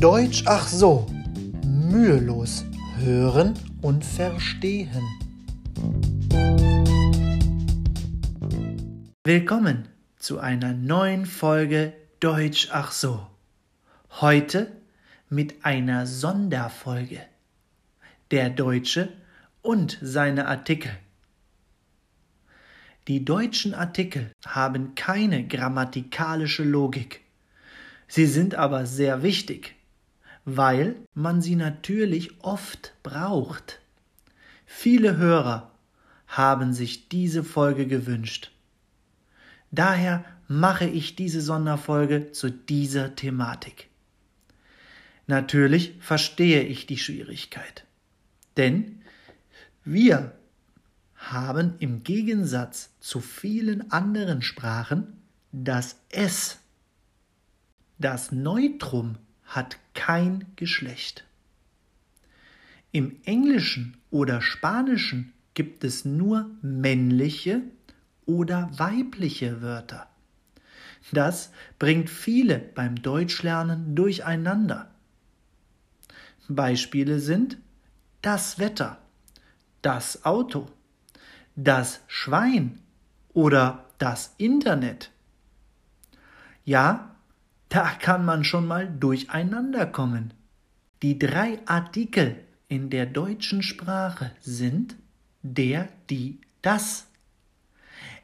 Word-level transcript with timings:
Deutsch 0.00 0.42
ach 0.44 0.68
so. 0.68 1.06
Mühelos 1.64 2.66
hören 2.98 3.54
und 3.80 4.04
verstehen. 4.04 5.02
Willkommen 9.24 9.88
zu 10.18 10.38
einer 10.38 10.74
neuen 10.74 11.24
Folge 11.24 11.94
Deutsch 12.20 12.68
ach 12.72 12.92
so. 12.92 13.26
Heute 14.20 14.70
mit 15.30 15.64
einer 15.64 16.06
Sonderfolge. 16.06 17.22
Der 18.30 18.50
Deutsche 18.50 19.08
und 19.62 19.98
seine 20.02 20.46
Artikel. 20.46 20.90
Die 23.08 23.24
deutschen 23.24 23.72
Artikel 23.72 24.30
haben 24.44 24.94
keine 24.94 25.46
grammatikalische 25.46 26.64
Logik. 26.64 27.22
Sie 28.08 28.26
sind 28.26 28.54
aber 28.56 28.84
sehr 28.84 29.22
wichtig, 29.22 29.75
weil 30.46 30.96
man 31.12 31.42
sie 31.42 31.56
natürlich 31.56 32.42
oft 32.42 32.94
braucht. 33.02 33.80
Viele 34.64 35.18
Hörer 35.18 35.72
haben 36.28 36.72
sich 36.72 37.08
diese 37.08 37.44
Folge 37.44 37.86
gewünscht. 37.86 38.52
Daher 39.70 40.24
mache 40.48 40.86
ich 40.86 41.16
diese 41.16 41.40
Sonderfolge 41.40 42.30
zu 42.32 42.50
dieser 42.50 43.16
Thematik. 43.16 43.88
Natürlich 45.26 45.94
verstehe 45.98 46.62
ich 46.62 46.86
die 46.86 46.98
Schwierigkeit, 46.98 47.84
denn 48.56 49.02
wir 49.84 50.32
haben 51.16 51.74
im 51.80 52.04
Gegensatz 52.04 52.90
zu 53.00 53.20
vielen 53.20 53.90
anderen 53.90 54.42
Sprachen 54.42 55.20
das 55.50 55.96
S 56.10 56.60
das 57.98 58.30
Neutrum 58.30 59.16
hat 59.56 59.78
kein 59.94 60.44
Geschlecht. 60.56 61.24
Im 62.92 63.16
Englischen 63.24 63.96
oder 64.10 64.40
Spanischen 64.40 65.32
gibt 65.54 65.82
es 65.82 66.04
nur 66.04 66.50
männliche 66.62 67.62
oder 68.26 68.70
weibliche 68.78 69.62
Wörter. 69.62 70.08
Das 71.12 71.50
bringt 71.78 72.10
viele 72.10 72.58
beim 72.58 73.00
Deutschlernen 73.00 73.94
durcheinander. 73.94 74.90
Beispiele 76.48 77.18
sind 77.18 77.58
das 78.22 78.58
Wetter, 78.58 78.98
das 79.82 80.24
Auto, 80.24 80.68
das 81.54 82.00
Schwein 82.06 82.78
oder 83.32 83.84
das 83.98 84.34
Internet. 84.36 85.10
Ja, 86.64 87.15
da 87.76 87.90
kann 87.90 88.24
man 88.24 88.42
schon 88.42 88.66
mal 88.66 88.88
durcheinander 88.88 89.84
kommen. 89.84 90.32
Die 91.02 91.18
drei 91.18 91.58
Artikel 91.66 92.36
in 92.68 92.88
der 92.88 93.04
deutschen 93.04 93.62
Sprache 93.62 94.30
sind 94.40 94.96
der, 95.42 95.90
die, 96.08 96.40
das. 96.62 97.06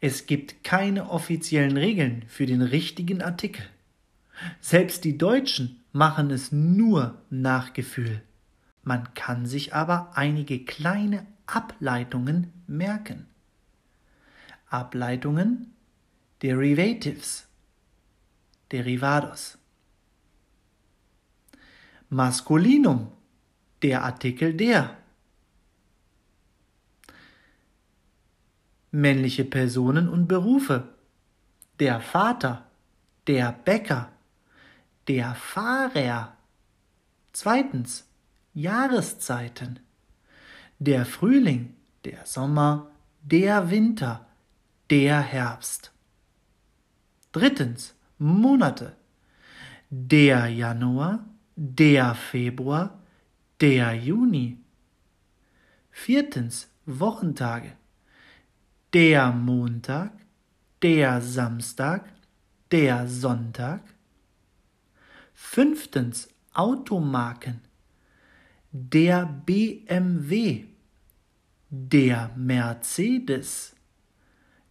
Es 0.00 0.26
gibt 0.26 0.62
keine 0.62 1.10
offiziellen 1.10 1.76
Regeln 1.76 2.22
für 2.28 2.46
den 2.46 2.62
richtigen 2.62 3.22
Artikel. 3.22 3.64
Selbst 4.60 5.02
die 5.02 5.18
Deutschen 5.18 5.80
machen 5.90 6.30
es 6.30 6.52
nur 6.52 7.20
nach 7.28 7.72
Gefühl. 7.72 8.22
Man 8.84 9.14
kann 9.14 9.46
sich 9.46 9.74
aber 9.74 10.12
einige 10.14 10.64
kleine 10.64 11.26
Ableitungen 11.46 12.52
merken. 12.68 13.26
Ableitungen 14.68 15.72
Derivatives 16.40 17.49
Derivados. 18.72 19.58
Maskulinum, 22.08 23.12
der 23.82 24.04
Artikel 24.04 24.54
der. 24.54 24.96
Männliche 28.90 29.44
Personen 29.44 30.08
und 30.08 30.26
Berufe. 30.26 30.88
Der 31.78 32.00
Vater, 32.00 32.66
der 33.26 33.52
Bäcker, 33.52 34.10
der 35.06 35.34
Fahrer. 35.34 36.36
Zweitens, 37.32 38.06
Jahreszeiten. 38.54 39.78
Der 40.78 41.06
Frühling, 41.06 41.76
der 42.04 42.26
Sommer, 42.26 42.90
der 43.22 43.70
Winter, 43.70 44.26
der 44.90 45.20
Herbst. 45.20 45.92
Drittens, 47.32 47.94
Monate. 48.20 48.96
Der 49.88 50.46
Januar, 50.48 51.24
der 51.56 52.14
Februar, 52.14 53.00
der 53.62 53.94
Juni. 53.94 54.58
Viertens 55.90 56.68
Wochentage. 56.84 57.72
Der 58.92 59.32
Montag, 59.32 60.12
der 60.82 61.22
Samstag, 61.22 62.12
der 62.70 63.08
Sonntag. 63.08 63.82
Fünftens 65.32 66.28
Automarken. 66.52 67.62
Der 68.70 69.24
BMW, 69.24 70.66
der 71.70 72.30
Mercedes, 72.36 73.74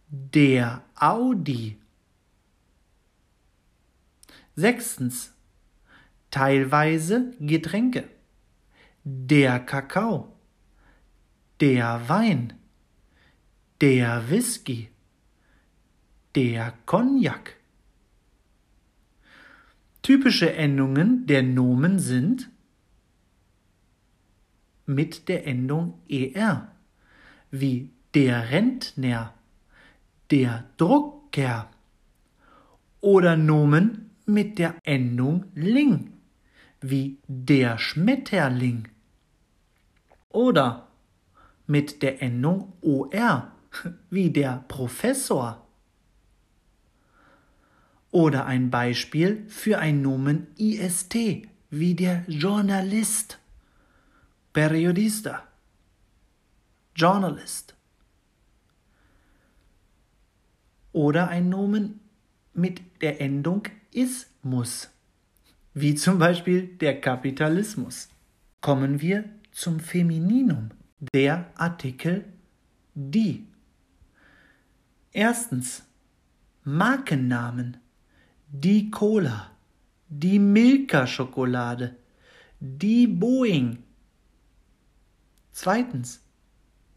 der 0.08 0.84
Audi. 0.94 1.80
Sechstens. 4.56 5.32
Teilweise 6.30 7.32
Getränke. 7.40 8.08
Der 9.04 9.60
Kakao. 9.60 10.36
Der 11.60 12.08
Wein. 12.08 12.54
Der 13.80 14.30
Whisky. 14.30 14.90
Der 16.34 16.74
Cognac. 16.86 17.56
Typische 20.02 20.52
Endungen 20.52 21.26
der 21.26 21.42
Nomen 21.42 21.98
sind 21.98 22.50
mit 24.86 25.28
der 25.28 25.46
Endung 25.46 26.00
er, 26.08 26.74
wie 27.50 27.90
der 28.14 28.50
Rentner, 28.50 29.34
der 30.30 30.64
Drucker 30.76 31.70
oder 33.00 33.36
Nomen 33.36 34.09
mit 34.32 34.58
der 34.58 34.74
Endung 34.84 35.44
ling, 35.54 36.12
wie 36.80 37.18
der 37.26 37.78
Schmetterling. 37.78 38.88
Oder 40.30 40.88
mit 41.66 42.02
der 42.02 42.22
Endung 42.22 42.72
OR, 42.80 43.52
wie 44.10 44.30
der 44.30 44.64
Professor. 44.68 45.66
Oder 48.10 48.46
ein 48.46 48.70
Beispiel 48.70 49.44
für 49.48 49.78
ein 49.78 50.02
Nomen 50.02 50.48
IST, 50.56 51.14
wie 51.70 51.94
der 51.94 52.24
Journalist, 52.26 53.38
Periodista, 54.52 55.44
Journalist. 56.96 57.76
Oder 60.92 61.28
ein 61.28 61.48
Nomen 61.48 62.00
mit 62.60 62.80
der 63.00 63.20
Endung 63.20 63.62
Ismus, 63.92 64.90
wie 65.74 65.94
zum 65.94 66.18
Beispiel 66.18 66.66
der 66.76 67.00
Kapitalismus. 67.00 68.08
Kommen 68.60 69.00
wir 69.00 69.24
zum 69.52 69.80
Femininum, 69.80 70.70
der 71.12 71.50
Artikel 71.56 72.24
die. 72.94 73.46
Erstens 75.12 75.82
Markennamen, 76.64 77.78
die 78.48 78.90
Cola, 78.90 79.50
die 80.08 80.38
Milka-Schokolade, 80.38 81.96
die 82.60 83.06
Boeing. 83.06 83.78
Zweitens 85.52 86.20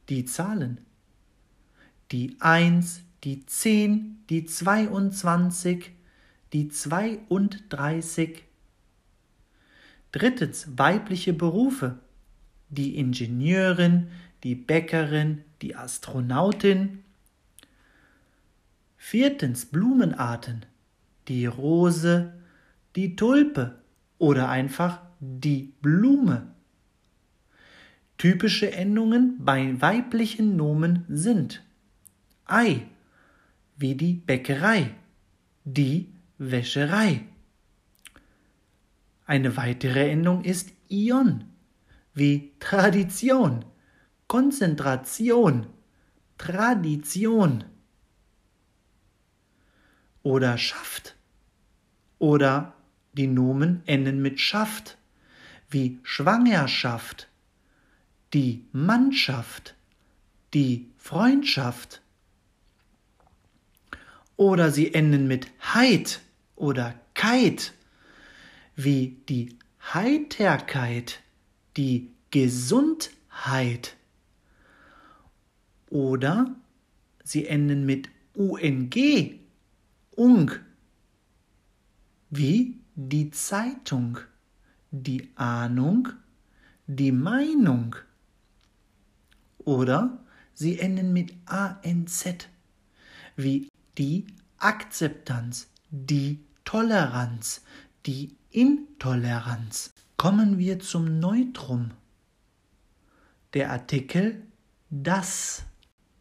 die 0.09 0.25
Zahlen, 0.25 0.79
die 2.11 2.35
1, 2.39 3.03
die 3.23 3.45
10, 3.45 4.23
die 4.29 4.45
22, 4.45 5.91
die 6.51 6.67
32. 6.69 8.43
Drittens 10.11 10.67
weibliche 10.77 11.33
Berufe, 11.33 11.99
die 12.69 12.97
Ingenieurin, 12.97 14.09
die 14.43 14.55
Bäckerin, 14.55 15.43
die 15.61 15.75
Astronautin. 15.75 17.03
Viertens 18.97 19.65
Blumenarten, 19.65 20.65
die 21.27 21.45
Rose, 21.45 22.33
die 22.95 23.15
Tulpe 23.15 23.79
oder 24.17 24.49
einfach 24.49 25.01
die 25.19 25.73
Blume. 25.81 26.47
Typische 28.17 28.71
Endungen 28.71 29.37
bei 29.43 29.81
weiblichen 29.81 30.55
Nomen 30.55 31.05
sind 31.09 31.63
Ei, 32.45 32.87
wie 33.75 33.95
die 33.95 34.13
Bäckerei, 34.13 34.95
die 35.63 36.13
Wäscherei. 36.37 37.21
Eine 39.25 39.55
weitere 39.57 40.09
Endung 40.09 40.43
ist 40.43 40.71
Ion, 40.89 41.45
wie 42.13 42.51
Tradition, 42.59 43.65
Konzentration, 44.27 45.67
Tradition 46.37 47.63
oder 50.23 50.57
schafft 50.57 51.15
oder 52.19 52.73
die 53.13 53.27
Nomen 53.27 53.83
enden 53.85 54.21
mit 54.21 54.39
Schaft, 54.39 54.97
wie 55.69 55.99
Schwangerschaft, 56.03 57.29
die 58.33 58.65
Mannschaft, 58.71 59.75
die 60.53 60.89
Freundschaft. 60.97 62.01
Oder 64.35 64.71
sie 64.71 64.93
enden 64.93 65.27
mit 65.27 65.47
Heit 65.73 66.21
oder 66.55 66.95
Keit, 67.13 67.73
wie 68.75 69.17
die 69.29 69.57
Heiterkeit, 69.93 71.21
die 71.77 72.11
Gesundheit. 72.31 73.95
Oder 75.89 76.55
sie 77.23 77.45
enden 77.45 77.85
mit 77.85 78.09
UNG, 78.33 79.39
ung, 80.11 80.51
wie 82.31 82.79
die 82.95 83.29
Zeitung, 83.29 84.17
die 84.89 85.29
Ahnung, 85.35 86.09
die 86.87 87.11
Meinung. 87.11 87.95
Oder 89.59 90.17
sie 90.53 90.79
enden 90.79 91.13
mit 91.13 91.33
ANZ, 91.45 92.49
wie 93.35 93.69
die 93.97 94.27
Akzeptanz, 94.57 95.67
die 95.89 96.39
Toleranz, 96.65 97.61
die 98.05 98.35
Intoleranz. 98.51 99.93
Kommen 100.17 100.57
wir 100.57 100.79
zum 100.79 101.19
Neutrum. 101.19 101.91
Der 103.53 103.71
Artikel 103.71 104.41
das. 104.89 105.63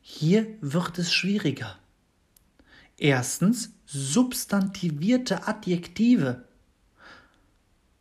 Hier 0.00 0.46
wird 0.60 0.98
es 0.98 1.12
schwieriger. 1.12 1.78
Erstens 2.98 3.72
substantivierte 3.86 5.46
Adjektive. 5.46 6.44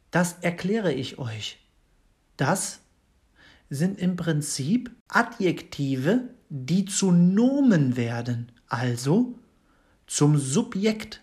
Das 0.09 0.33
erkläre 0.41 0.93
ich 0.93 1.19
euch. 1.19 1.59
Das 2.37 2.79
sind 3.69 3.99
im 3.99 4.15
Prinzip 4.15 4.91
Adjektive, 5.07 6.29
die 6.49 6.85
zu 6.85 7.11
Nomen 7.11 7.95
werden, 7.95 8.51
also 8.67 9.39
zum 10.11 10.37
Subjekt. 10.37 11.21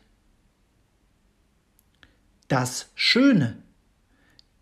Das 2.48 2.90
Schöne, 2.94 3.62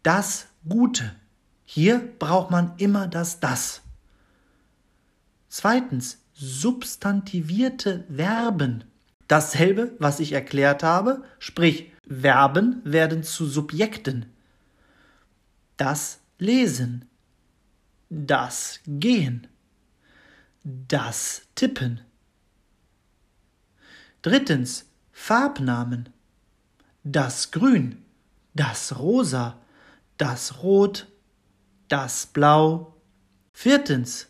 das 0.02 0.48
Gute. 0.68 1.14
Hier 1.64 2.00
braucht 2.18 2.50
man 2.50 2.74
immer 2.78 3.06
das 3.06 3.38
das. 3.38 3.82
Zweitens, 5.48 6.18
substantivierte 6.34 8.04
Verben. 8.12 8.82
Dasselbe, 9.28 9.94
was 10.00 10.18
ich 10.18 10.32
erklärt 10.32 10.82
habe, 10.82 11.22
sprich 11.38 11.92
Verben 12.08 12.80
werden 12.82 13.22
zu 13.22 13.46
Subjekten. 13.46 14.26
Das 15.76 16.18
Lesen, 16.38 17.04
das 18.10 18.80
Gehen, 18.86 19.46
das 20.64 21.42
Tippen. 21.54 22.00
Drittens 24.22 24.86
Farbnamen. 25.12 26.08
Das 27.04 27.50
Grün, 27.52 28.02
das 28.54 28.98
Rosa, 28.98 29.60
das 30.18 30.62
Rot, 30.62 31.06
das 31.88 32.26
Blau. 32.26 32.96
Viertens 33.52 34.28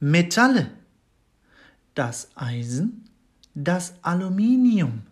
Metalle. 0.00 0.70
Das 1.94 2.30
Eisen, 2.36 3.08
das 3.54 3.94
Aluminium. 4.02 5.02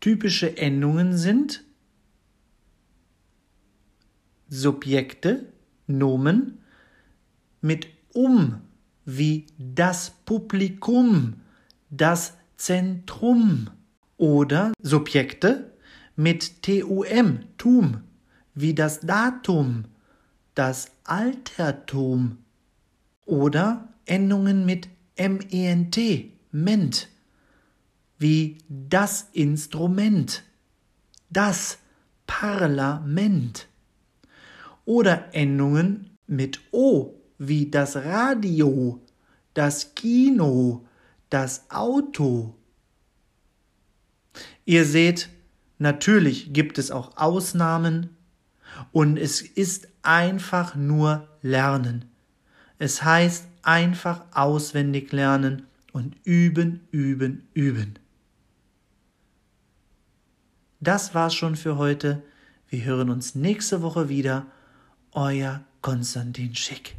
Typische 0.00 0.56
Endungen 0.56 1.16
sind 1.16 1.64
Subjekte, 4.48 5.52
Nomen 5.86 6.58
mit 7.60 7.88
um 8.12 8.60
wie 9.04 9.46
das 9.58 10.10
Publikum, 10.24 11.40
das 11.90 12.34
Zentrum 12.56 13.70
oder 14.16 14.72
Subjekte 14.80 15.72
mit 16.16 16.62
tum, 16.62 17.44
tum, 17.58 18.02
wie 18.54 18.74
das 18.74 19.00
Datum, 19.00 19.84
das 20.54 20.92
Altertum 21.04 22.38
oder 23.26 23.88
Endungen 24.06 24.64
mit 24.64 24.88
ment, 25.16 26.30
ment, 26.52 27.08
wie 28.18 28.58
das 28.68 29.28
Instrument, 29.32 30.44
das 31.30 31.78
Parlament 32.26 33.68
oder 34.84 35.34
Endungen 35.34 36.10
mit 36.26 36.60
o 36.70 37.14
wie 37.38 37.70
das 37.70 37.96
Radio, 37.96 39.00
das 39.54 39.94
Kino, 39.94 40.86
das 41.34 41.68
Auto. 41.68 42.54
Ihr 44.64 44.84
seht, 44.84 45.30
natürlich 45.78 46.52
gibt 46.52 46.78
es 46.78 46.92
auch 46.92 47.16
Ausnahmen 47.16 48.10
und 48.92 49.16
es 49.16 49.42
ist 49.42 49.88
einfach 50.02 50.76
nur 50.76 51.26
Lernen. 51.42 52.04
Es 52.78 53.02
heißt 53.02 53.46
einfach 53.62 54.22
auswendig 54.32 55.10
lernen 55.10 55.66
und 55.92 56.14
üben, 56.22 56.86
üben, 56.92 57.48
üben. 57.52 57.98
Das 60.78 61.14
war's 61.16 61.34
schon 61.34 61.56
für 61.56 61.78
heute. 61.78 62.22
Wir 62.68 62.84
hören 62.84 63.10
uns 63.10 63.34
nächste 63.34 63.82
Woche 63.82 64.08
wieder. 64.08 64.46
Euer 65.10 65.64
Konstantin 65.80 66.54
Schick. 66.54 66.92